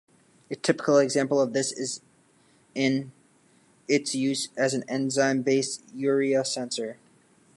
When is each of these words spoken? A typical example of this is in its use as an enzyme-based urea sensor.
A 0.49 0.55
typical 0.55 0.97
example 0.97 1.39
of 1.39 1.53
this 1.53 1.71
is 1.71 2.01
in 2.73 3.11
its 3.87 4.15
use 4.15 4.49
as 4.57 4.73
an 4.73 4.83
enzyme-based 4.87 5.83
urea 5.93 6.43
sensor. 6.43 6.97